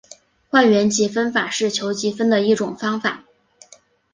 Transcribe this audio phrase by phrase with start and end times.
[0.49, 3.23] 换元积分法是求积分的一种方法。